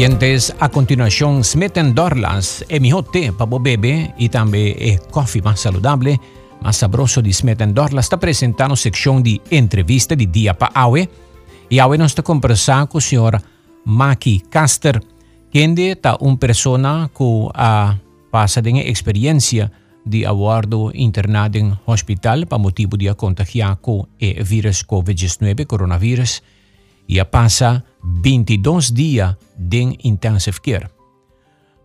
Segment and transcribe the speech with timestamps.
[0.00, 1.42] oyentes, a continuación
[2.70, 6.18] el mejor té para bebé y también el coffee más saludable,
[6.62, 11.06] más sabroso de Smeten Dorlas, está presentando sección de entrevista de día para Awe.
[11.68, 13.42] Y Awe nos está conversando con el señor
[13.84, 15.04] Maki Caster,
[15.52, 17.98] quien está una persona que ha
[18.30, 19.70] pasado en experiencia
[20.06, 26.42] de aguardo internado en hospital para motivo de contagiar con el virus COVID-19, coronavirus,
[27.06, 30.88] y ha pasado 22 dias de intensive care.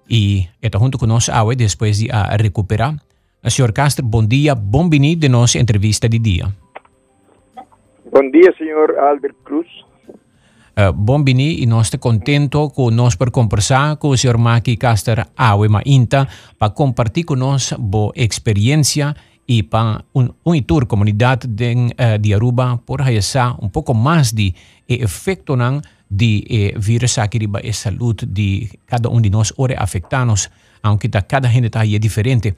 [0.09, 2.95] E está junto conosco hoje, depois de a recuperar.
[3.49, 6.47] Senhor Castro, bom dia, bom vindo de nossa entrevista de dia.
[8.11, 9.67] Bom dia, senhor Albert Cruz.
[10.77, 14.75] Uh, bom vindo e nós estamos contentes com nós por conversar com o senhor Maki
[14.77, 17.77] Caster Awe Mainta para compartilhar com nós a
[18.15, 19.15] experiência
[19.47, 24.31] e para um, um tour comunidade de, uh, de Aruba por realizar um pouco mais
[24.31, 24.53] de
[24.87, 30.49] efeito não de eh, virus aqui a saúde de cada um de nós ora afetados,
[30.83, 32.55] aunque da cada gente aí é diferente.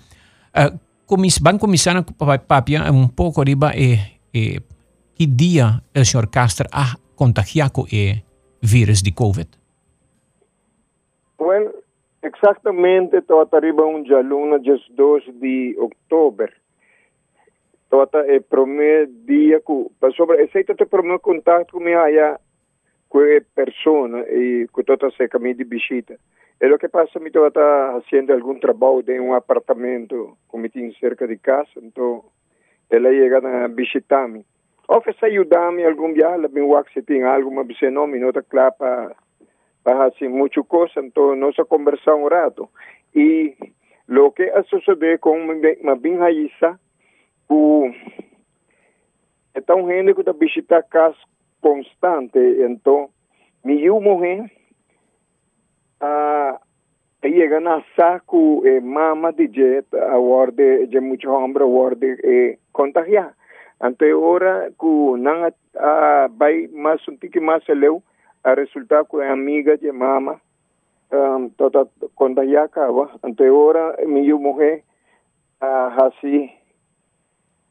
[0.53, 2.03] Uh, comis, van começando
[2.47, 4.59] papia um pouco riba eh, eh,
[5.15, 8.21] que dia o senhor Castro ha contagiado com o
[8.61, 9.47] vírus de COVID?
[11.39, 11.71] Well,
[12.21, 16.51] exatamente toda arriba um dia luna, dia 2 de outubro.
[17.89, 21.93] Toda é primeiro dia que, sobre, esse é o primeiro contato que me
[23.11, 26.16] qué persona y que toda se camina de visita.
[26.59, 31.27] Es lo que pasa, mi está haciendo algún trabajo de un apartamento como tiene cerca
[31.27, 32.31] de casa, entonces
[32.89, 34.44] ella llega a visitarme.
[34.88, 36.61] Ofrece ayudarme algún día, la mi
[36.94, 39.16] si tiene algo, me dice, no, mi nota clara para,
[39.83, 42.69] para hacer muchas cosas, entonces nos ha conversado un rato.
[43.14, 43.53] Y
[44.08, 45.59] lo que ha sucedido con mi
[45.99, 46.80] bien Raíssa,
[47.47, 47.95] que
[49.53, 50.33] está un gente que está
[51.58, 52.39] visita casa constante.
[52.39, 53.09] Então,
[53.64, 54.52] me morrer,
[55.99, 56.59] ah,
[57.23, 62.58] llega a saco eh, mama de jet, a worde de muito homem, a worde eh,
[62.71, 63.36] contagiar.
[63.80, 68.02] Ante ora que não ah, vai mais um tique mais leu,
[68.43, 70.39] a resultar com a amiga de mama,
[71.11, 73.10] um, toda contagiar acaba.
[73.23, 74.83] Ante ora me morrer,
[75.60, 76.49] ah, assim,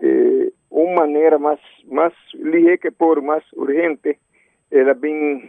[0.00, 4.18] eh, uma maneira mais, mais ligeira que por mais urgente,
[4.70, 5.48] ela vem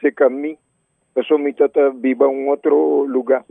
[0.00, 0.56] se caminha,
[1.14, 3.44] pessoa me tata viva em outro lugar.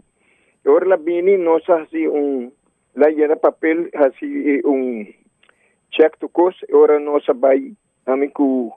[0.65, 2.51] Agora ela vem nós assim um,
[2.95, 5.05] lá era papel assim um
[5.91, 7.73] check to cost, agora nós vai
[8.33, 8.71] com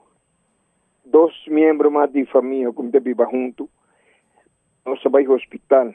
[1.05, 3.71] dois membros mais de família como de viva junto,
[4.85, 5.95] nós vai ao hospital.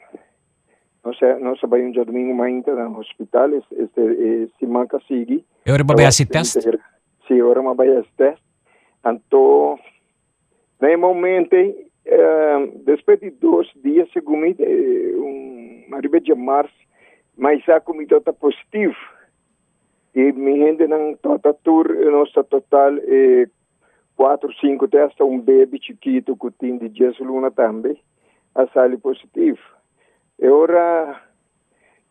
[1.04, 5.44] Nós, nós vai um domingo mais no hospital, este, se manca sigue.
[5.66, 6.60] Ahora va a hacer test?
[7.26, 8.42] Sí, ahora va a hacer test.
[9.04, 9.84] Entonces,
[10.80, 16.74] normalmente, uh, después de dos días, segundo eh, um, arriba de março,
[17.36, 18.96] mas a comida está positivo.
[20.14, 22.92] E minha gente não toda tour, nossa total
[24.20, 27.96] quatro, cinco testes, um bebê chiquito que tem de 10 luna também,
[28.54, 29.58] a sale positivo.
[30.70, 31.20] E ora,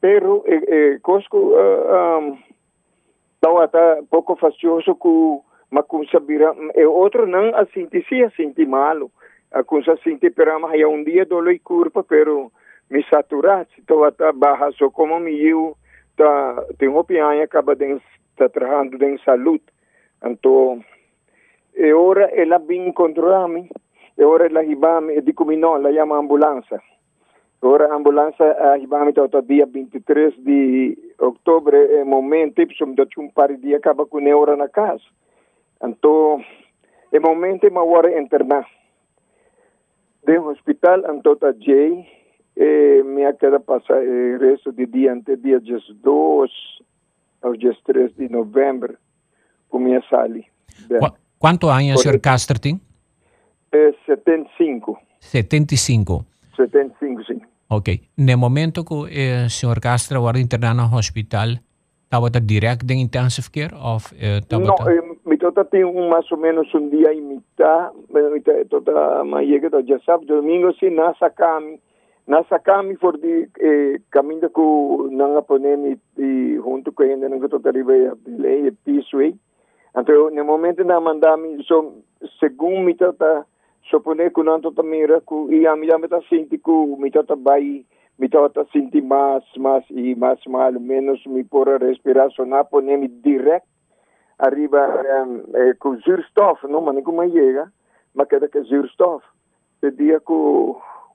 [0.02, 2.38] pero, eh, eh, cosco, uh, um,
[3.38, 8.32] então até pouco fastioso que mas com sabira e outro não a sentir se a
[8.68, 9.12] malo.
[9.52, 12.52] A com se sentir pero mas um dia dolo e curva pero
[12.90, 15.78] me saturar então até barra como me eu.
[16.18, 17.98] Tá tem pianha acaba de
[18.36, 19.64] tá trabalhando em saúde
[20.22, 20.84] então
[21.76, 23.70] e ora ela vem controlar-me
[24.18, 26.82] e ora ela riba-me e dico não ela chama ambulância
[27.62, 33.50] Ora, a ambulância arribava até dia 23 de outubro, é momento, precisamos de um par
[33.50, 35.04] de dias, acaba com a hora na casa.
[35.84, 36.42] Então,
[37.12, 38.66] é momento, uma hora internar.
[40.26, 42.08] De hospital, então, a Jay,
[42.56, 46.52] e minha queda passa o resto de dia, até dia 2
[47.42, 48.98] ao dia 3 de novembro,
[49.70, 50.46] com minha sali.
[50.88, 52.80] Qu quanto anos o senhor Castro tem?
[53.72, 54.98] É 75.
[55.20, 56.26] 75.
[56.56, 57.42] 75, sim.
[57.72, 58.02] Ok.
[58.18, 61.62] No momento que o eh, senhor Castro was internado no hospital,
[62.04, 63.76] estava direto de intensive care?
[63.76, 67.94] Of, eh, no, eh, mi tota tem um, mais ou menos um dia e mitad,
[69.88, 71.78] já sabe, domingo, sim, nessa cama,
[72.28, 77.50] nessa cama, for de eh, caminho que não aponemos e junto com ele, não que
[77.50, 79.36] toda riba e piso aí.
[79.96, 81.94] Então, no momento, não mandamos, so,
[82.84, 83.46] mi tota,
[83.84, 87.86] supone que não tota mira ku i ami ami ta sinti ku mi tota bai
[88.18, 93.68] mi tota sinti mais mais e mais mal menos mi por respiração na ponemi direct
[94.38, 94.80] arriba
[95.26, 97.72] um, eh, com zuurstof não mas como chega
[98.14, 99.24] mas queda que zuurstof
[99.82, 100.34] de dia que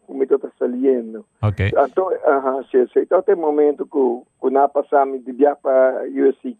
[0.07, 1.25] como está saliendo.
[1.43, 1.73] Ok.
[1.89, 3.01] Então, aham, sim, sim.
[3.01, 4.01] Então tem momento que
[4.41, 6.57] que na passamos de viajar para USC.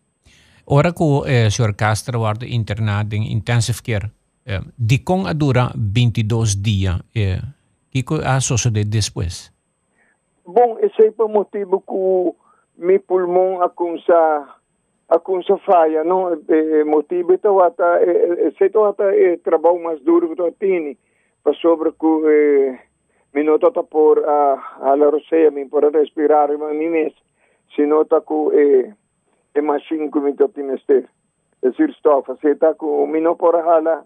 [0.67, 1.75] Ora que o eh, Sr.
[1.77, 4.11] Castro wordt internado em intensive care,
[4.47, 7.41] eh, de com a dura 22 dias, eh,
[7.91, 9.53] que a suceder depois?
[10.47, 14.49] Bom, esse é o motivo que meu pulmão acusa
[15.09, 16.33] acusa falha, não?
[16.49, 18.05] É, motivo então até
[18.49, 20.97] esse então até é trabalho mais duro que eu tenho,
[21.43, 22.79] para sobre que eh,
[23.35, 27.13] me nota por a a roceia, me por respirar, mas mesmo,
[27.75, 28.95] se nota que eh,
[29.55, 31.09] é mais cinco minutos tinester.
[31.63, 34.05] É surstofa, se está com me não por hala,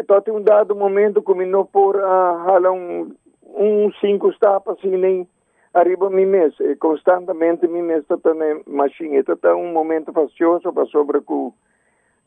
[0.00, 3.14] então tem um dado momento não por hala um
[3.54, 5.28] um cinco tapas assim nem
[5.74, 10.84] arriba mi mês, e constantemente mi mês está na machine, está um momento facioso para
[10.86, 11.52] sobre que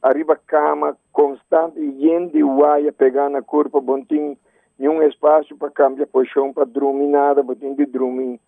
[0.01, 4.37] arriba cama constante e gente uaia pegar na curva, bontinho
[4.77, 8.39] nenhum espaço para cambiar posição para dormir nada, bontinho de dormir.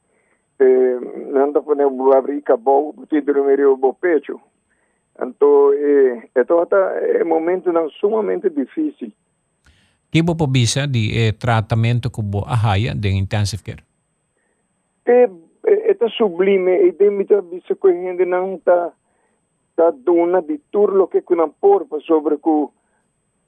[0.60, 1.00] Eh,
[1.54, 4.40] dá para abrir acabou, bontinho dormir o pecho.
[5.20, 9.12] Então, eh, então é um momento não, sumamente difícil.
[10.10, 13.84] Que bo pobisa di eh, tratamento que bo ahaya de intensive care?
[15.06, 15.30] É,
[15.66, 18.94] é, é sublime e muita vista que a gente não está
[19.76, 22.68] tá dona de tudo que não porpa sobre que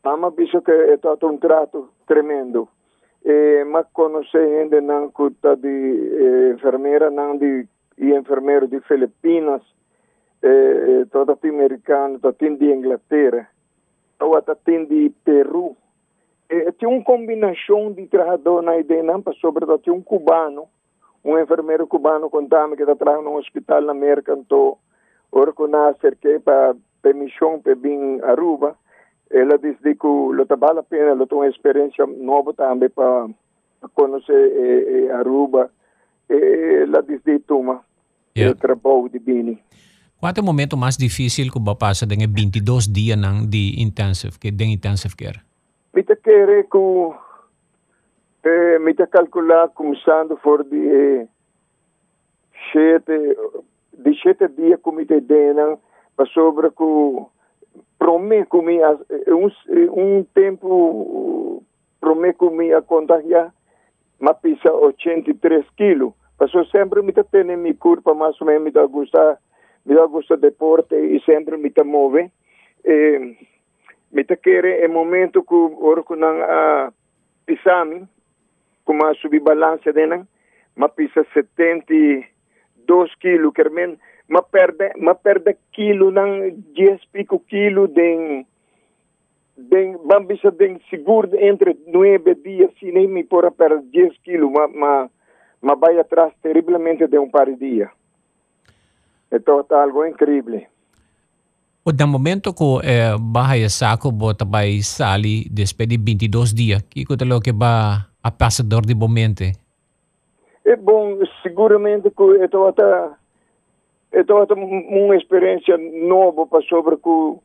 [0.03, 2.67] ama visto que é todo um trato tremendo.
[3.23, 7.67] E, mas conhece gente não que está de eh, enfermeira não de
[7.97, 9.61] e enfermeiro de Filipinas,
[10.41, 13.49] eh, toda americano, toda de Inglaterra,
[14.17, 15.75] toda de Peru.
[16.49, 20.67] Eh, tinha uma combinação de trabalhador na ideia, não, sobre tinha um cubano,
[21.23, 24.77] um enfermeiro cubano contava que está trabalhando no hospital na América, então,
[25.31, 28.75] eu acerquei para permissão para vir a Aruba,
[29.29, 33.27] ela disse que lo vale a pena, ela tem uma experiência nova também para
[33.93, 35.69] conhecer eh, eh, Aruba.
[36.27, 37.83] Ela disse, toma,
[38.37, 38.55] Yeah.
[38.55, 39.59] o trabalho de Bini.
[40.19, 43.17] Qual é o momento mais difícil que passa de 22 dias
[43.47, 45.39] de intensive, que de intensive care?
[45.93, 46.77] Mita querer que
[48.43, 51.27] eh, mita calcular começando for de eh,
[52.73, 53.37] sete
[53.93, 55.79] de sete dias como te denan
[56.17, 57.25] para sobre que
[57.97, 58.79] promete comi
[59.27, 59.49] um
[59.95, 61.63] um tempo
[62.01, 63.53] promete comi a contagiar
[64.19, 68.85] ma pisa 83 quilos passou sempre me tem mi curva mais ou menos me dá
[68.85, 69.39] gusta
[69.89, 72.31] me dá gusta deporte e sempre me te move
[72.83, 73.35] eh,
[74.11, 76.93] me te querer é momento que ora que não a
[77.43, 78.07] pisami
[78.85, 80.27] como a subir balança dena
[80.75, 83.97] ma pisa 72 quilos que men
[84.27, 88.45] ma perde ma perde quilo ng 10 pico quilo den
[89.57, 94.67] den bambisa den seguro entre 9 dias se nem me pora per 10 quilos ma
[94.67, 95.09] ma
[95.61, 97.98] ma vai atrás terrivelmente de um par de dias
[99.31, 100.61] então está algo incrível
[101.85, 107.03] O da momento que eh, bahaya saco bota by sali después de 22 dias, que
[107.03, 109.45] que lo que va a passador de momento?
[110.65, 113.09] É bom, seguramente que então até
[114.13, 117.39] então até uma experiência nova para sobre que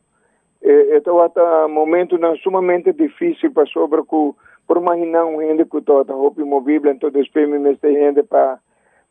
[0.95, 4.33] então até momento não sumamente difícil para sobre que
[4.67, 8.59] por imaginar um gente que está roupa imovível então depois me mete gente para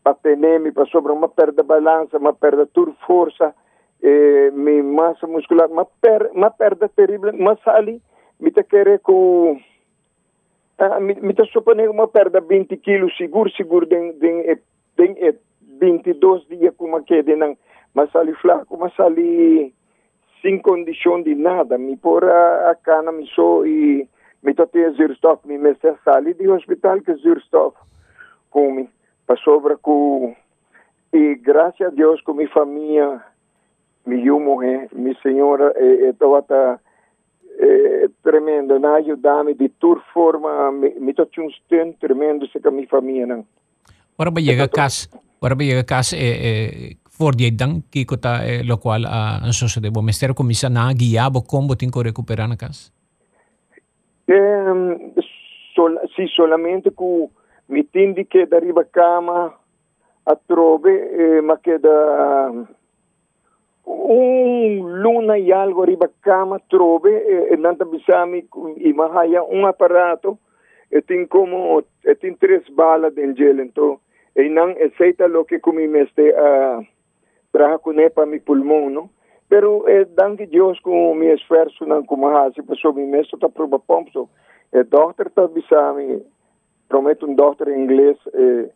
[0.04, 0.38] para ter
[0.73, 3.54] para sobre uma perda de balança, uma perda de força,
[4.02, 5.87] eh, mi massa muscular, uma,
[6.34, 8.02] uma perda terrível, mas ali
[8.38, 9.58] me te querer com
[10.78, 14.44] ah, me, te supone uma perda 20 quilos seguro, seguro den, den,
[14.96, 15.38] den, den
[15.80, 17.56] 22 dias como que de não,
[17.94, 19.73] mas ali flaco, mas ali
[20.42, 24.06] sem condição de nada, me pôr a, a cana, me só e
[24.42, 27.75] me te ter zirstof, me mestre sali de hospital que zirstof
[29.26, 30.35] come, para com
[31.12, 33.23] e graças a Deus com minha família
[34.07, 36.78] minha mulher, minha senhora, é, é, tá,
[37.59, 42.69] é, tremendo, na ajudar-me de toda forma, me, me tô um sustento tremendo se com
[42.69, 43.47] a minha família, não.
[44.19, 45.09] Ora ba yaga kas,
[45.40, 49.07] ora ba yaga kas eh, eh, for di dang ki ko ta eh, lo qual
[49.07, 52.93] a uh, so de bo mester komisa na guiabo combo tinko recuperar na kas.
[54.28, 55.12] Eh,
[55.75, 57.28] sol, sì, solamente che
[57.66, 59.59] mi tindi che da riva cama
[60.26, 62.66] a trove, eh, ma che da
[63.85, 70.38] un luna e algo arriba cama trove e nanta bisami e mahaya un aparato
[70.88, 74.00] e tin como e tin tres balas del gel então
[74.35, 76.87] e não aceita lo que comi meste a uh,
[77.52, 79.11] traja com para mi pulmão no
[79.49, 83.78] pero eh, danke Deus com mi esforço não como hasi passou mi mesto tá proba
[83.78, 84.30] pompo
[84.73, 86.25] e doctor tá bisami
[86.88, 88.71] prometo um doutor em inglês eh,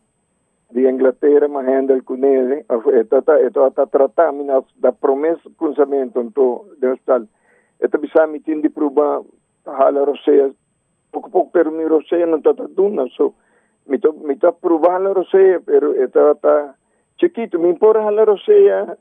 [0.71, 2.65] de Inglaterra, mas handle com ele,
[3.01, 4.31] estou a tratar
[4.77, 7.23] da promessa de pensamento do hospital.
[7.79, 9.21] Estou pensando que tem de provar
[9.65, 10.51] a roceia,
[11.11, 13.33] pouco pouco pero mi roceia não está duna, so
[13.87, 16.75] me estou me estou provando a roceia, pero estou tá
[17.19, 18.97] chiquito, me impor a roceia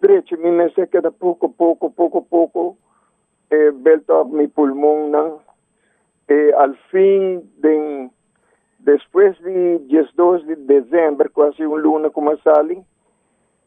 [0.00, 2.76] direito, me me se queda pouco pouco pouco pouco
[3.50, 5.40] eh, belto mi pulmão não
[6.28, 8.10] eh, al fim de
[8.86, 9.80] Depois de
[10.14, 12.08] 12 de dezembro, quase um luna
[12.44, 12.80] sali,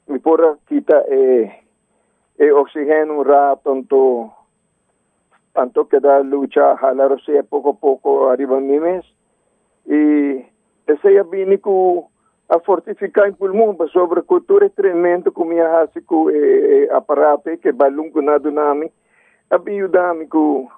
[0.07, 1.51] me pora kita e,
[2.39, 4.31] e oxigênio um rato, tanto,
[5.53, 9.05] tanto que da lucha, jalar se pouco a pouco arriba mi mês.
[9.87, 10.45] E
[10.87, 12.07] esse é com
[12.47, 17.89] a fortificar o pulmão, sobre cultura tremendo com minha raça com e, aparato que vai
[17.89, 18.89] longo na dunami,
[19.51, 20.69] ajuda-me com,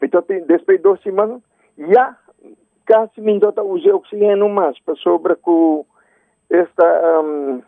[0.00, 1.42] depois de semanas,
[1.76, 2.16] já
[2.86, 5.84] casi mindota use oxigênio mais para sobre com
[6.50, 7.62] esta um,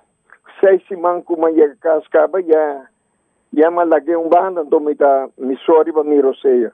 [0.60, 4.96] seis semanas que uma ia cascaba já malagay um banda me
[5.38, 6.72] me para me roceia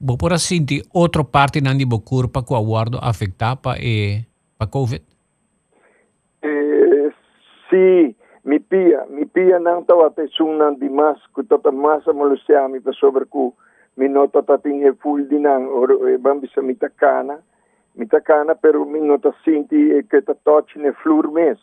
[0.00, 4.24] Bo por assim de outra parte não de curva com a guarda afetada e
[4.58, 5.02] para covid?
[6.42, 7.10] Eh,
[7.70, 8.14] sim
[8.44, 13.54] mi pia mi pia não estava pensando demais que toda massa molestiami para sobre com
[13.96, 17.38] minota tating he full dinang or e bambi sa mitakana.
[17.96, 21.58] Mitakana pero minota sinti e che ta touch ne flur mes.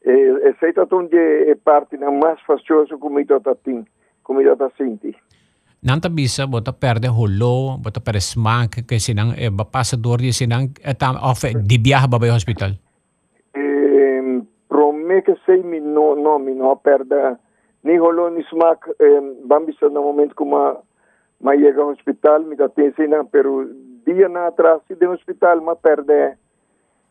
[0.00, 3.82] E, e sei taton je e parte na mas fastioso come ito tating
[4.22, 4.42] come
[4.76, 5.10] sinti
[5.82, 11.18] Nanta bisa bota perde holo, bota perde smak ke sinang e pasador di sinang etam
[11.18, 12.74] of di biah babay hospital.
[13.54, 17.38] Eh, prome que sei mi no no mi no perda
[17.82, 20.85] ni holo ni smak eh, bambisa no momento como
[21.40, 23.68] mas chega ao hospital, me dá ensina, pero
[24.06, 26.36] dia na atrás de hospital, mas perde,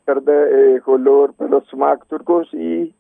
[0.06, 1.70] perde eh, color pelos
[2.08, 2.94] turcos e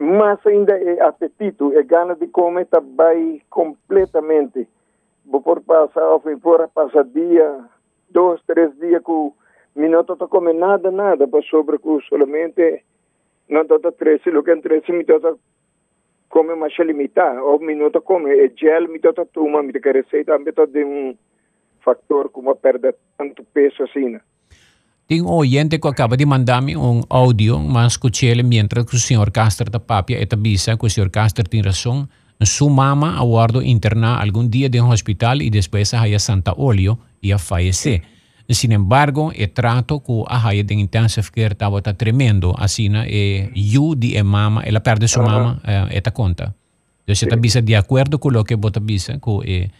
[0.00, 4.68] mas ainda é apetito, é gana de comer também completamente.
[5.26, 7.64] Vou por passar, vou por passar dia,
[8.08, 9.34] dois, três dias com
[9.74, 12.84] minuto não comer nada, nada, para sobre com solamente
[13.48, 15.38] não estou três, o que é três minutos
[16.28, 20.84] come uma limitada, ou minuto come, gel mi tota tuma, mi que receita, mi de
[20.84, 21.16] um
[21.80, 24.10] fator como perder tanto peso assim.
[24.10, 24.20] Né?
[25.06, 28.98] Tem um oyente que acaba de mandar-me um áudio, mas escutei ele mientras que o
[28.98, 32.06] senhor Castro da Papia etabisa que o senhor Castro tem razão.
[32.44, 37.32] Sua mama aguardo internar algum dia de um hospital e depois a Santa Olio e
[37.32, 38.02] a falecer.
[38.50, 44.16] Sin embargo, el trato que a de intensive care estaba tremendo, así, e you di
[44.16, 45.88] e mama, ela perde sua mama, uh -huh.
[45.90, 46.54] eta conta.
[47.00, 49.70] Entonces, está bisa de acuerdo con lo que bota bisa, que e,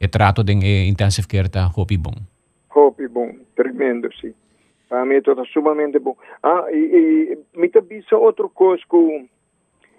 [0.00, 0.52] el trato de
[0.86, 2.14] intensive care está hopi bom.
[2.74, 4.32] Hopi bom, tremendo, sim.
[4.88, 6.16] Para mim está sumamente bom.
[6.42, 9.28] Ah, e, e me está bisa outra coisa que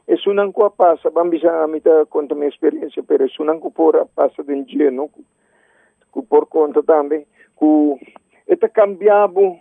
[0.08, 4.06] é uma coisa passa, vamos bisa, me está conta minha experiência, pero é uma coisa
[4.16, 5.10] passa de dia, não?
[6.30, 7.26] Por conta também,
[7.56, 7.98] ku
[8.46, 9.60] eta cambiabo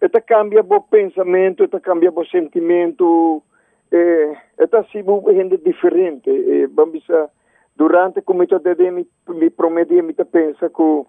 [0.00, 3.42] eta cambia bo pensamento eta cambia bo sentimento
[3.90, 7.30] eh, eta si bu gente diferente eh, bambisa
[7.72, 11.06] durante come ito dede mi, mi promedi mi ta pensa ku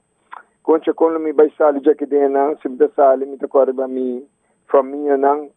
[0.62, 3.88] concha con mi vai sali già che de nan si da sali mi ta corba
[3.88, 4.26] mi
[4.66, 5.50] famiglia nan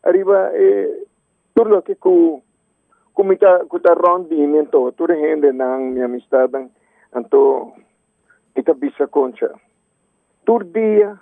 [0.00, 1.06] arriva eh,
[1.52, 2.40] turlo che ku
[3.12, 6.54] come ta ku ta rendimento tu rende nan mi amistad
[7.10, 7.74] anto
[8.54, 9.50] ita bisa concha
[10.64, 11.18] dia,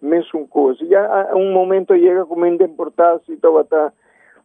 [0.00, 0.82] mesmo coisa.
[0.84, 3.92] E a, um momento chega com muita importância, então está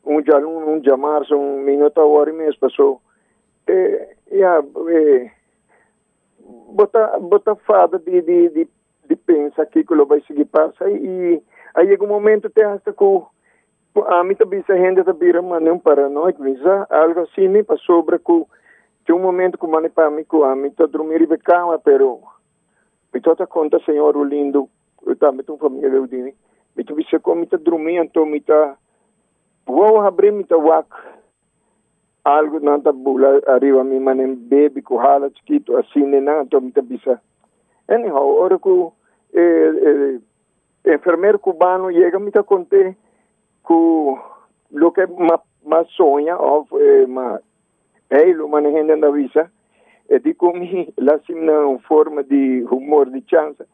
[0.06, 3.02] um um, um chamar, um minuto a hora mesmo, passou.
[3.68, 5.32] É, yeah, é,
[6.74, 8.68] bota, bota fada de, de, de,
[9.08, 11.42] de pensar que aquilo vai seguir passa e
[11.76, 13.22] aí chega um momento até hasta que
[14.08, 17.98] a mim também se rende da bira mas não paranoico mas algo assim me passou
[17.98, 18.46] sobre que
[19.06, 22.20] tinha um momento que mane para mim que a mim tá dormir e cama pero
[23.14, 24.70] Mitota conta senhor lindo,
[25.20, 26.34] tá mitu família leudini.
[26.76, 28.76] Mitu bisa ko mita drumianto mita
[29.68, 30.90] wow abre mita wak
[32.26, 37.22] algo nanta bula arriba mi manem baby ko hala chiquito asine na to mita bisa.
[37.88, 38.94] Anyhow, ora ko
[39.36, 40.18] eh, eh,
[40.84, 42.96] enfermeiro cubano chega mita conte
[43.62, 44.18] ku
[44.72, 47.38] lo que ma, ma sonha of eh, ma
[48.10, 49.52] hey lo manejando na visa
[50.10, 53.66] e di come la simna forma di humor di chance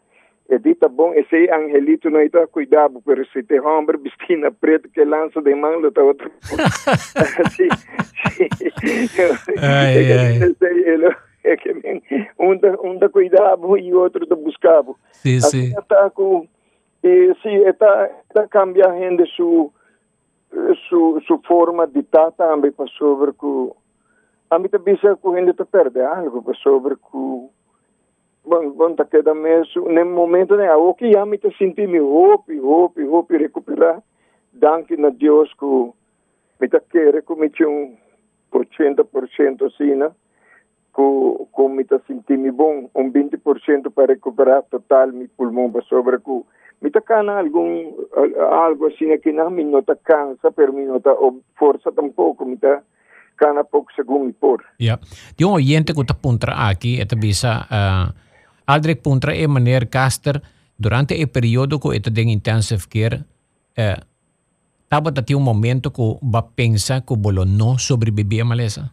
[0.48, 5.03] e tá bom esse angelito não está cuidado por esse te homem vestina preto que
[5.05, 6.31] lança de mão tá outro
[7.55, 7.69] sim
[9.57, 11.71] ai ai é que
[12.39, 16.48] um da um da cuidado e outro da buscava sim sim tá com
[17.03, 19.71] E sim, está está cambiando su
[20.89, 23.31] su su forma de estar também para sobre
[24.50, 27.50] que a também se correndo está perde algo para sobre que
[28.46, 32.60] bom bom tá queda mesmo no momento né o que mim tá senti me hope
[32.60, 34.01] hope hope recuperar
[34.51, 35.94] danke na Deus que
[36.60, 37.96] me tá querer como um
[38.50, 40.12] por 80% assim né
[40.94, 46.18] com com me tá sentindo bom um 20% para recuperar total meu pulmão para sobre
[46.20, 46.44] que
[46.82, 47.94] me tá cana algum
[48.50, 51.15] algo assim que não me nota cansa pero me nota
[51.56, 52.82] força tampouco me tá
[53.39, 54.63] cana pouco segundo me por.
[54.79, 55.00] Ja
[55.38, 58.13] die oyente que tá puntra aqui é bisa uh,
[58.67, 60.41] aldrig puntra e maneira caster
[60.77, 63.24] durante o período que eta den intensive care
[63.79, 64.00] uh,
[64.89, 68.91] tava dati um momento que ba pensa que bolo não sobreviver a malesa?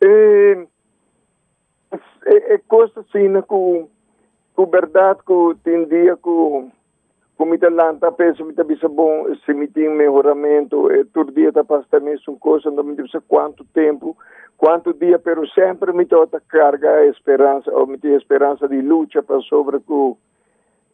[0.00, 0.66] É,
[2.26, 6.75] é, é coisa assim né, que verdade ku kumita
[7.70, 12.38] lanta penso mita bisa bom se me tem melhoramento e todo dia tá pasta mesmo
[12.38, 14.16] coisa não me bisa quanto tempo
[14.56, 19.40] quanto dia pero sempre me tota carga esperança ou me tem esperança de luta para
[19.40, 20.16] sobre ku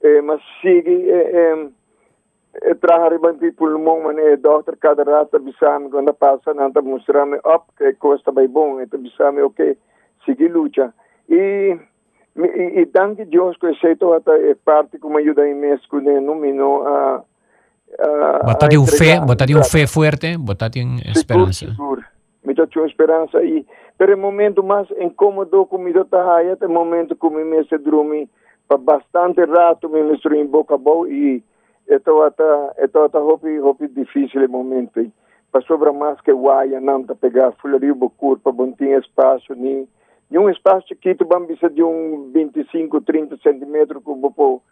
[0.03, 1.71] eh, mas sigue eh,
[2.63, 7.27] eh, trabalhar bem pulmão mané doutor cada rata bisa me quando passa não tá mostrar
[7.27, 9.77] me up que costa bem bom então bisa me ok
[10.25, 10.93] sigue luta
[11.29, 11.79] e
[12.37, 17.23] e, danke Deus que aceito até é parte como ajuda imenso né no mino a
[18.45, 21.67] Botate um fé, botate um fé forte, botate em esperança.
[21.67, 22.03] Seguro,
[22.43, 23.39] me dá uma esperança
[23.99, 28.29] pero o momento mais incômodo me dá aí é o momento que me se dormi
[28.67, 31.43] para bastante rato me mestre em boca boa e
[31.89, 32.45] então até
[32.79, 35.13] então até hopi hopi difícil o momento
[35.53, 39.87] para sobra mais que guaia não tá pegar fulharia bocur para bom espaço nem
[40.33, 44.63] em um espaço chiquito, vamos de um 25, 30 centímetros, vou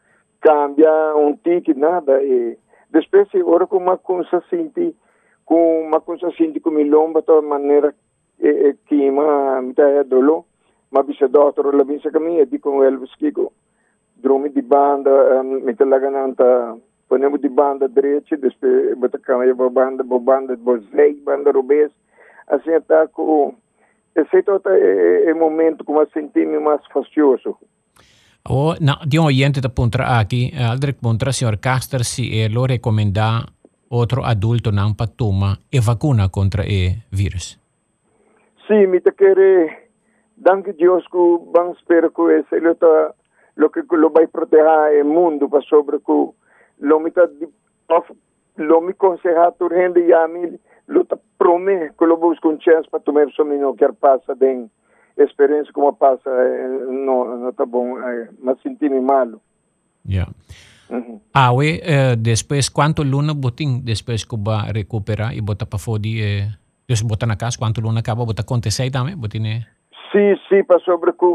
[0.41, 2.23] cambia um tique, nada.
[2.23, 2.57] E
[2.91, 4.97] depois, agora, com uma coisa senti,
[5.45, 7.95] com uma coisa senti com lomba, de maneira
[8.39, 10.45] que queima, me dá dolor.
[10.91, 13.53] Mas, bisa doutor, la bisa kami, di com ele, busquico,
[14.17, 16.77] drome de banda, me talaga nanta,
[17.09, 21.93] ponemos de banda direita, depois, bota kami, banda, banda, bozei, banda rubês,
[22.49, 23.55] assim, está com
[24.15, 24.45] esse
[25.27, 27.59] é o momento como senti-me mais fastioso.
[28.49, 32.65] O na di un oyente da puntra aqui, aldrig puntra signor Caster si e lo
[32.65, 33.45] recomenda
[33.91, 37.59] outro adulto não patuma e vacuna contra o vírus.
[38.67, 39.91] Sim, me te quere
[40.37, 41.19] danke Deus que
[41.53, 43.15] bang espero que esse lo ta
[43.57, 46.33] lo que lo vai proteger o mundo para sobre que
[46.79, 47.29] lo me ta
[48.57, 53.75] lo me conseja tu rende e a mim luta prome que chance para tomar somino
[53.75, 54.69] que passa den
[55.17, 56.31] experiência como passa
[56.89, 57.97] não não tá bom
[58.45, 59.41] mas senti-me malo
[60.05, 60.31] yeah.
[60.91, 61.21] Uhum.
[61.35, 66.03] ah we uh, depois quanto luna botin depois que vai recuperar e botar para fora
[66.05, 66.49] eh,
[66.87, 69.63] depois botar na casa quanto luna acaba botar acontecer também botin eh
[70.13, 71.31] sim sim para sobre que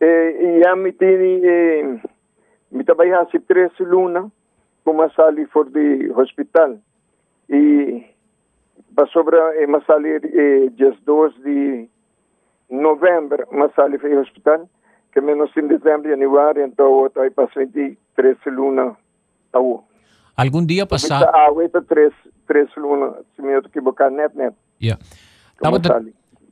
[0.00, 2.00] eh, e a me tini eh,
[2.70, 4.30] me trabalhar se três luna
[4.88, 6.78] como sali for de hospital.
[7.50, 8.06] E
[9.06, 11.88] sobre e masali e dias 2 de
[12.70, 14.68] novembro masali foi hospital
[15.12, 18.96] que menos em dezembro januário então eu aí para 23 luna
[19.52, 19.84] ao
[20.36, 22.12] algum dia passar ah oito três
[22.46, 25.00] três luna se me equivocar net net yeah.
[25.60, 25.80] Tava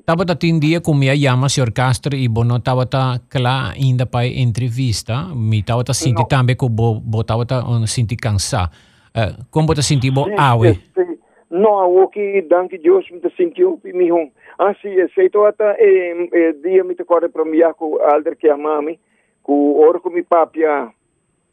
[0.05, 4.07] tava da tin dia com minha chama senhor Castro e bono tava ta kla ainda
[4.07, 5.31] para entrevista.
[5.35, 8.71] Mi tava ta sinti também que bo bo tava ta sinti cansa
[9.15, 10.75] uh, como ta sinti bo awe?
[10.75, 11.16] sim,
[11.65, 17.29] awoki danke Deus me sentiu mi hon assim aceito ata e, e dia me corre
[17.29, 18.99] para mi ako alder que amami
[19.43, 20.93] ku or ko mi papia.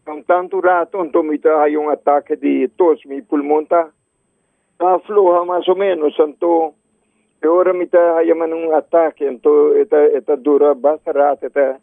[0.05, 3.89] Com tanto rato então me tá aí um ataque de tos mi pulmão tá
[4.79, 6.73] a floja mais ou menos então
[7.45, 11.79] ora tá aí um ataque então eta eta dura bastante rato eta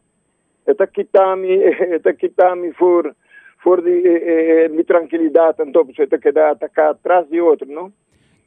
[0.66, 1.52] eta kitami
[1.96, 3.14] eta kitami for
[3.62, 7.90] for de eh, mi tranquilidade então você tem que dar atacar atrás de outro não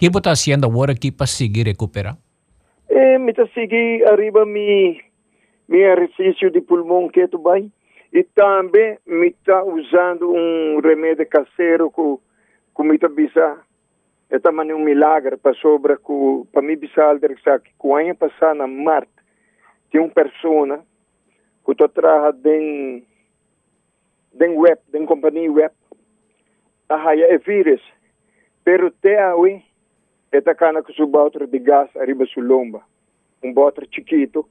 [0.03, 2.17] que você está fazendo agora aqui para seguir recuperar?
[2.89, 4.99] Eh, me está seguir arriba mi
[5.69, 7.71] mi exercício de pulmão que tu vai
[8.11, 13.59] e também me está usando um remédio caseiro que me está bisa
[14.29, 18.67] é também um milagre para sobre que para mim bisa alder que quando passar na
[18.67, 19.09] Marte
[19.89, 20.83] tem uma pessoa
[21.65, 23.13] que está trabalhando dentro
[24.33, 25.71] den web, den companhia web,
[26.89, 27.81] a é vírus.
[28.63, 29.63] Pero te aui,
[30.33, 32.81] é cana que suba outro de gás arriba sulomba.
[33.43, 34.47] Um botre chiquito,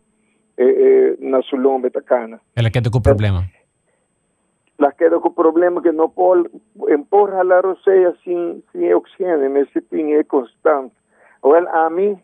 [0.58, 2.40] e, e, na sulomba é cana.
[2.54, 3.44] Ela quer com problema?
[4.82, 6.50] la queda com problema que não pode
[6.88, 9.78] empurrar a roceia sem, sem oxigênio, mas se
[10.12, 10.94] é constante.
[11.44, 12.18] Well, a mim,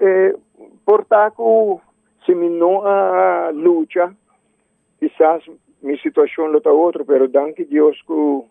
[0.00, 0.34] eh,
[0.84, 1.80] portaco,
[2.26, 4.14] se me não a luta,
[4.98, 5.44] quizás
[5.80, 8.44] minha situação está outra, pero danke Deus que,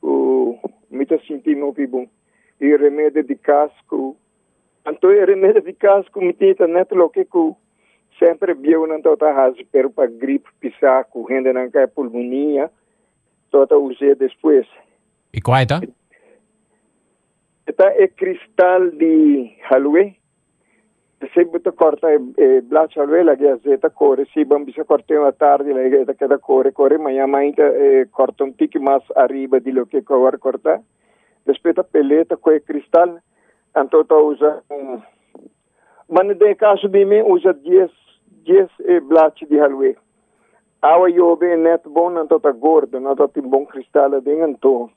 [0.00, 2.06] que me está sentindo muito bom.
[2.60, 4.16] E remédio de casco,
[4.86, 7.54] então o remédio de casco me tenta neto lo que que
[8.18, 12.70] sempre viu na tota casa, pero para gripe, pisaco, rende na pulmonia,
[13.50, 14.66] tota usei depois.
[15.32, 15.80] E qual é, tá?
[17.66, 20.16] Esta é cristal de halwe.
[21.34, 24.26] Se você corta e blacha halwe, la gazeta corre.
[24.32, 26.96] Se você corta uma tarde, la gazeta queda corre, corre.
[26.96, 30.80] Amanhã ainda eh, corta um tique mais arriba de lo que agora corta.
[31.46, 33.18] Depois a peleta com cristal,
[33.72, 35.00] tá usa um...
[36.08, 37.90] Mas no caso de mim, usa 10
[38.46, 39.96] 10 eh, blach de halwe.
[40.82, 44.90] Awa yobe net não tá gordo, não tá bom cristal dentro.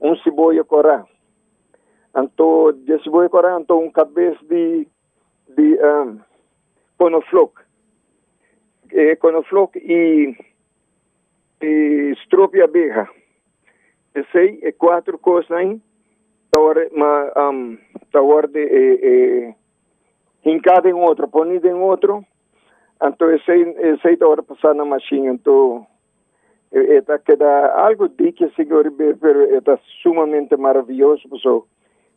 [0.00, 1.06] Um cebola corá.
[2.14, 4.86] Anto, de cebola corá, anto um cabeça de,
[5.48, 6.20] de um,
[6.98, 7.58] conofloc.
[8.92, 10.36] Eh, conofloc e,
[11.62, 13.08] e strope abeja.
[14.16, 15.78] Esse é quatro coisas aí.
[16.50, 17.76] Tawar, ma, um,
[18.10, 19.54] tawar de, eh, eh,
[20.44, 22.24] hincada em outro, ponida em outro.
[23.02, 25.86] Então, esse, esse hora passar na máquina, então,
[26.72, 31.66] está queda algo de que senhor pero está sumamente maravilhoso, pessoal.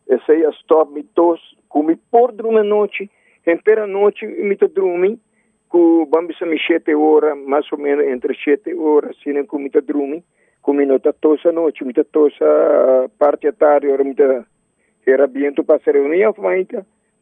[0.08, 3.12] Esse é stop me tos, comi por dormir noite,
[3.46, 5.20] inteira noite me to dormir,
[5.68, 9.82] com bambisa me sete horas, mais ou menos entre sete horas, se não comi to
[9.82, 10.24] dormir,
[10.70, 14.14] comi nota tosa noite, me tosa parte tarde, ora me
[15.08, 16.68] era viento para ser reunião, mas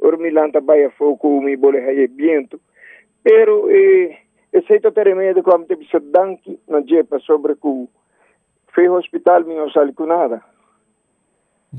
[0.01, 2.59] ora me lanta baia fogo, me bole haye viento.
[3.23, 4.17] Pero eh,
[4.51, 7.87] esse tremendo como te bisa danki na jepa sobre que
[8.73, 10.43] foi hospital mi não com nada.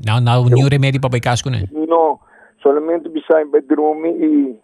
[0.06, 2.18] Não, não, nenhum remédio para baicar com Não,
[2.62, 4.58] somente bisa em bedroom e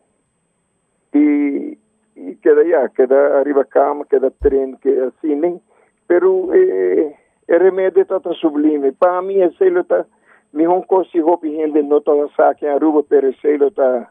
[1.15, 1.79] e
[2.17, 5.61] e queda já, queda arriba cama, queda trem, que assim nem.
[6.07, 7.15] Pero eh,
[7.49, 8.93] o remédio está sublime.
[8.93, 10.07] Para mim, esse está
[10.53, 14.11] mi cosi hopi gente não toda saque a ruba, pero esse está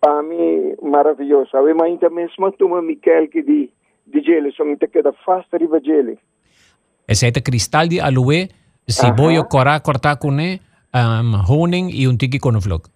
[0.00, 1.50] para mim maravilhoso.
[1.52, 3.70] Mas ainda mesmo tuma Miquel que di
[4.06, 6.18] di gele, somente queda fasta riva gele.
[7.08, 8.48] Esse é cristal de aloe,
[8.88, 12.86] cebolla, corá, cortar com um, honing e um tiki conofloc.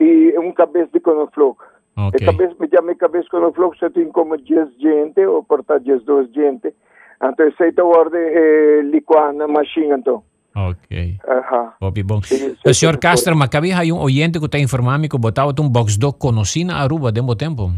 [0.00, 1.58] E um cabeça de conofloc.
[1.96, 2.20] Okay.
[2.22, 6.32] E cabeça, me chama cabeça conofloc, se tem como 10 gente, ou portar 10, 2
[6.32, 6.74] gente.
[7.22, 10.22] Então, esse é o ordem eh, liquar na máquina, então.
[10.54, 11.16] Ok.
[11.26, 11.74] Ajá.
[11.80, 12.20] Opi, bom.
[12.22, 15.68] Sim, O senhor Castro, mas cabia aí um oyente que está informando que botava um
[15.68, 17.70] box dog conhecina Aruba demo tempo.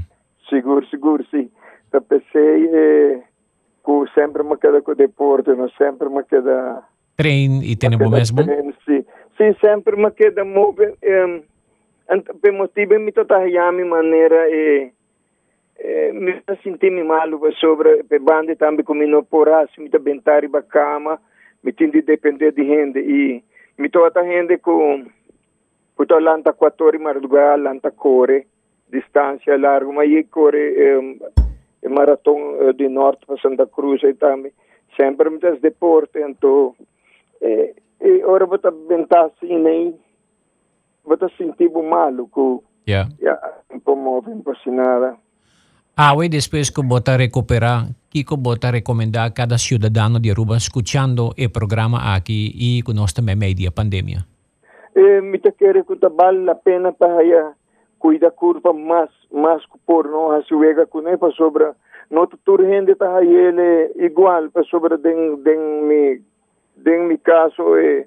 [0.49, 1.51] Seguro, seguro, sim.
[1.93, 3.23] Eu pensei eh,
[3.85, 6.83] que sempre me queda com o deporte, não sempre me queda...
[7.17, 8.43] Trein e tem bom mesmo?
[8.85, 9.05] Sim,
[9.37, 10.97] sim, sempre me queda mover.
[11.05, 11.43] Um,
[12.41, 13.39] per motivo mi tota
[13.73, 14.93] mi maneira e eh,
[16.13, 17.29] me senti mal
[17.61, 21.21] sobre per bande também como não porasse me bentari ba cama
[21.63, 23.43] me tinha de depender de gente e
[23.79, 25.05] me tota gente com
[25.97, 28.47] com lanta 4 madrugada lanta corre
[28.89, 31.19] distância larga mas aí corre um,
[31.91, 34.53] maratón de norte para Santa Cruz e também
[34.97, 36.75] sempre me das deporte então
[37.41, 38.59] eh, e ora vou
[38.89, 39.99] bentar assim nem
[41.05, 43.09] vou sentir que Yeah.
[43.19, 43.41] ja,
[43.73, 44.31] não promove
[44.67, 45.17] nada.
[45.97, 51.49] Awe, depois que bota recuperar, Kiko bota recomendar a cada cidadão de Aruba escuchando o
[51.53, 54.27] programa aqui e que nós também meio pandemia.
[54.97, 57.53] Eh, me te quero que vale a pena para ya
[58.01, 61.73] cuida curva mais mais por nós a suega ele para sobre
[62.11, 66.21] não tudo gente tá aí ele igual para sobre den den mi
[66.77, 68.07] den mi caso eh,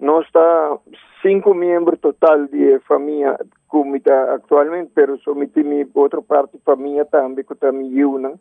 [0.00, 0.78] nós está
[1.22, 3.38] cinco membros total de família
[3.70, 8.32] como está atualmente, pero somiti mi outra parte família também que também una.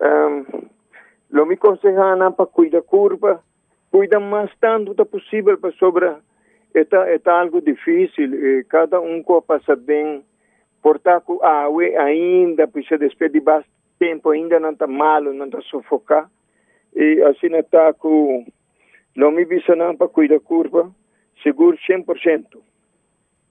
[0.00, 0.44] Um,
[1.30, 3.42] lo me aconselham para cuidar curva,
[3.90, 6.16] cuida mais tanto da possível para sobre
[6.74, 10.24] está está algo difícil, eh, cada um que passa bem,
[10.82, 15.60] portar com água ainda, precisa despedir de bastante tempo, ainda não está malo, não está
[15.62, 16.30] sufocar,
[16.94, 18.46] e assim está com,
[19.14, 20.90] não me visam para cuidar curva,
[21.42, 22.67] seguro 100%.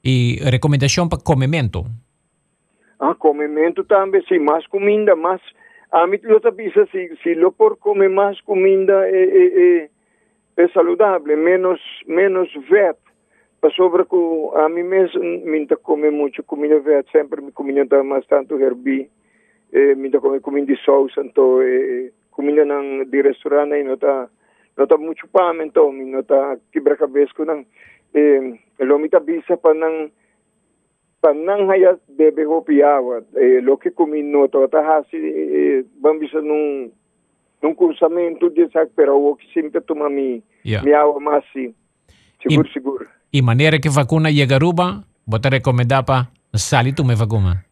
[0.08, 1.84] E recomendação para comimento?
[2.98, 5.41] Ah, comimento também, sim, mais comida, mais...
[5.91, 9.89] A mim, eu também se, se eu por comer mais comida é, é, é,
[10.63, 13.00] é saudável, menos, menos verde.
[13.60, 14.15] Para sobre que
[14.56, 19.10] a mim mesmo, me come muito comida verde, sempre me comida mais tanto herbi,
[19.74, 24.30] eh, me come comida de sousa, então, eh, comida ng di restaurant ay nota
[24.78, 27.65] nota mucho pa amin to mi nota kibra-cabeça ko ng
[28.13, 30.12] eh, pa ng
[31.22, 36.92] panang hayat bebe ho piawat eh, lo que comi nota ta hasi eh, bambisa nung
[37.62, 40.84] nung cursamento de sac pero o que sempre toma mi Yeah.
[40.84, 41.72] mi awa masi
[42.44, 47.13] siguro Im- siguro E maneira que vacuna chega Aruba, bota recomendar para sali tu me
[47.13, 47.66] vacuna.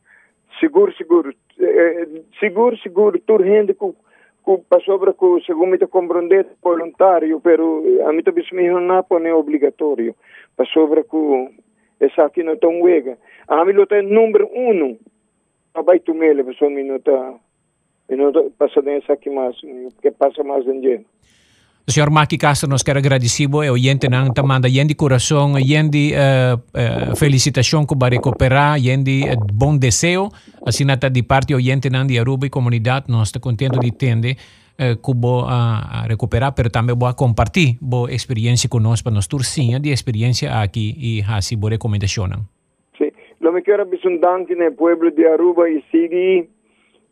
[0.59, 1.31] Seguro, seguro.
[1.57, 3.17] Eh, seguro, seguro.
[3.19, 3.95] Tu rende com
[4.43, 9.33] com para sobre com segundo me compreender voluntário, pero a mim também me não é
[9.33, 10.13] obrigatório.
[10.55, 11.51] Para sobre com
[11.99, 13.17] essa aqui não tão wega.
[13.47, 14.97] A tem número um.
[15.73, 17.35] Abai tu mele, me não tá
[18.09, 19.55] não tá passando essa aqui mais,
[20.01, 21.05] que passa mais em.
[21.87, 27.15] Senhor Maki Castro, nós quero agradecer e oyente nang tamanda yendi coração, yendi uh, uh,
[27.15, 30.31] felicitação que vai recuperar, yendi uh, bom deseo,
[30.65, 34.35] assim nata de parte oyente nang de Aruba e comunidade, nós está contente de entender
[34.79, 39.79] uh, que vou uh, recuperar, pero também vou compartilhar boa experiência conosco para nós turcinha
[39.79, 42.27] de experiência aqui e assim boa recomendação.
[42.97, 43.11] Sí.
[43.41, 46.49] Lo me quiero un danke nel pueblo de Aruba e sigui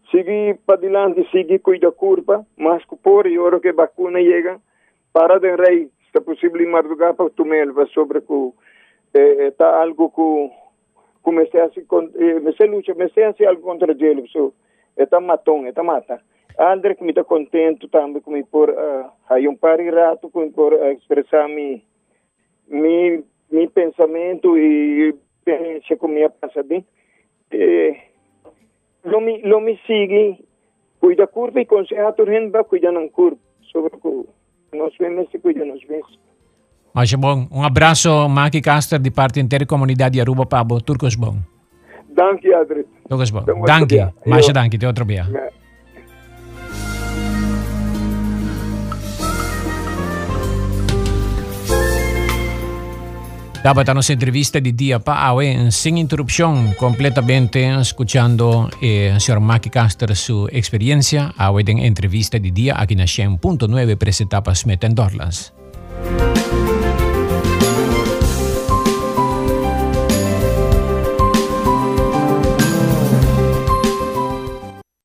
[0.10, 4.60] sigui para adelante, sigui cuida curva, mas que por e ora que vacuna llega,
[5.12, 8.54] para de rei, se possível madrugar para tu melva sobre que
[9.15, 10.52] eh, está algo que
[11.23, 14.54] comecei a se eh, me se lucha, me se hace algo contra ele, so,
[14.95, 16.21] está matão, está mata.
[16.60, 20.30] André que me está contento também com me por uh, aí um par de rato
[20.30, 21.84] com por uh, expressar mi
[22.68, 26.84] mi mi pensamento e experiência com minha passada.
[27.52, 27.96] Eh,
[29.04, 30.44] lo me lo me sigue
[31.00, 33.38] cuida curva e conseja a turhen ba cuida não curva
[33.72, 36.20] sobre que nós vemos se cuida nós vemos.
[36.94, 41.16] Mas é bom, um abraço Maki Castro de parte inteira comunidade de Aruba Pabo, turcos
[41.16, 41.36] bom.
[42.10, 42.88] Danke Adrit.
[43.10, 43.42] Turcos bom.
[43.42, 45.26] Então, Danke, mais danke, te outro dia.
[53.63, 53.71] Ja.
[53.71, 59.39] Dapat a nossa entrevista de dia pa awe sin interrupción completamente escuchando eh, Sr.
[59.39, 65.62] Maki Caster su experiencia awe den entrevista de dia aqui na 100.9 presentava Smith Dorlands.